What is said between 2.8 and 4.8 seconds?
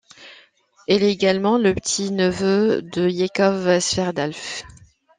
de Yakov Sverdlov.